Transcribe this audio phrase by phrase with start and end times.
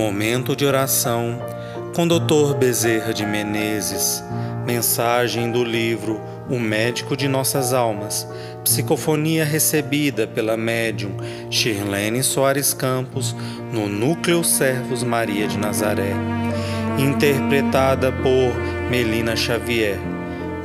[0.00, 1.38] Momento de oração
[1.94, 2.54] com Dr.
[2.58, 4.24] Bezerra de Menezes.
[4.64, 8.26] Mensagem do livro O Médico de Nossas Almas.
[8.64, 11.10] Psicofonia recebida pela médium
[11.50, 13.36] Shirlene Soares Campos
[13.70, 16.14] no Núcleo Servos Maria de Nazaré.
[16.98, 18.54] Interpretada por
[18.90, 19.98] Melina Xavier.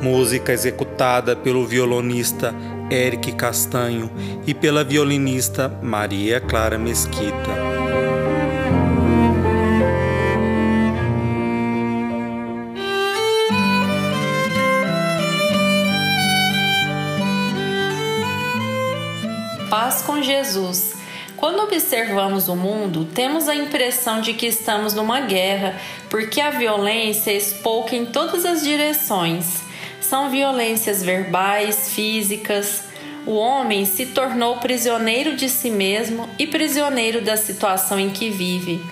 [0.00, 2.54] Música executada pelo violonista
[2.90, 4.10] Eric Castanho
[4.46, 7.75] e pela violinista Maria Clara Mesquita.
[19.96, 20.94] Paz com Jesus.
[21.38, 27.32] Quando observamos o mundo, temos a impressão de que estamos numa guerra, porque a violência
[27.32, 29.62] espouca em todas as direções.
[30.00, 32.84] São violências verbais, físicas.
[33.24, 38.84] O homem se tornou prisioneiro de si mesmo e prisioneiro da situação em que vive,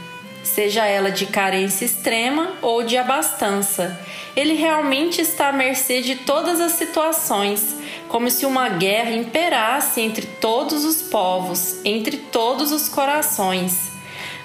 [0.43, 4.01] seja ela de carência extrema ou de abastança.
[4.35, 7.84] Ele realmente está à mercê de todas as situações
[8.15, 13.91] como se uma guerra imperasse entre todos os povos, entre todos os corações.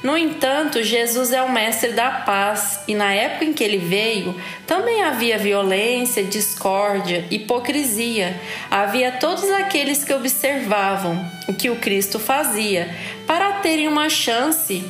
[0.02, 4.34] No entanto, Jesus é o mestre da paz e na época em que ele veio,
[4.66, 8.42] também havia violência, discórdia, hipocrisia.
[8.72, 12.90] Havia todos aqueles que observavam o que o Cristo fazia
[13.28, 14.84] para terem uma chance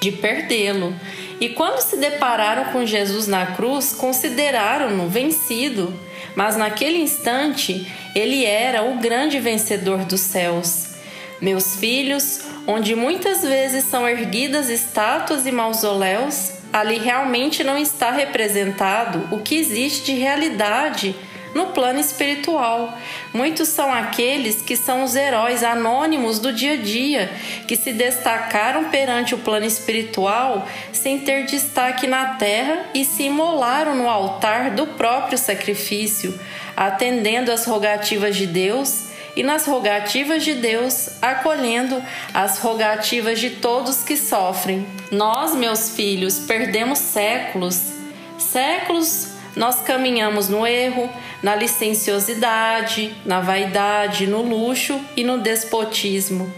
[0.00, 0.94] de perdê-lo.
[1.40, 5.92] E quando se depararam com Jesus na cruz, consideraram-no vencido.
[6.34, 10.94] Mas naquele instante, ele era o grande vencedor dos céus.
[11.40, 19.28] Meus filhos, onde muitas vezes são erguidas estátuas e mausoléus, ali realmente não está representado
[19.30, 21.14] o que existe de realidade
[21.54, 22.98] no plano espiritual.
[23.32, 27.32] Muitos são aqueles que são os heróis anônimos do dia a dia,
[27.66, 33.94] que se destacaram perante o plano espiritual sem ter destaque na terra e se imolaram
[33.94, 36.38] no altar do próprio sacrifício,
[36.76, 39.04] atendendo às rogativas de Deus
[39.36, 44.86] e nas rogativas de Deus, acolhendo as rogativas de todos que sofrem.
[45.10, 47.92] Nós, meus filhos, perdemos séculos,
[48.38, 51.08] séculos nós caminhamos no erro,
[51.44, 56.50] na licenciosidade, na vaidade, no luxo e no despotismo.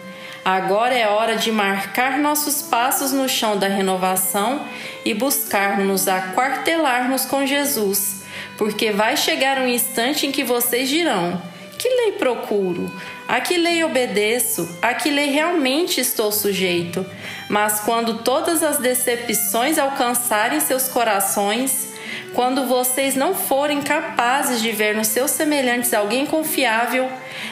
[0.44, 4.64] Agora é hora de marcar nossos passos no chão da renovação
[5.04, 8.22] e buscar-nos aquartelar-nos com Jesus,
[8.56, 11.42] porque vai chegar um instante em que vocês dirão:
[11.76, 12.88] Que lei procuro?
[13.26, 14.78] A que lei obedeço?
[14.80, 17.04] A que lei realmente estou sujeito?
[17.48, 21.95] Mas quando todas as decepções alcançarem seus corações,
[22.34, 27.10] quando vocês não forem capazes de ver nos seus semelhantes alguém confiável,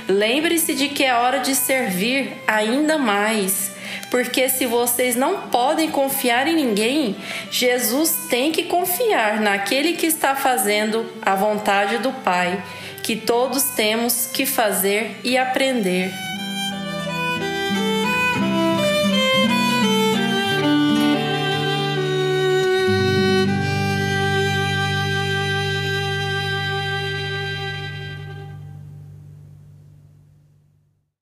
[0.08, 3.72] lembre-se de que é hora de servir ainda mais.
[4.10, 7.16] Porque se vocês não podem confiar em ninguém,
[7.50, 12.62] Jesus tem que confiar naquele que está fazendo a vontade do Pai,
[13.02, 16.12] que todos temos que fazer e aprender.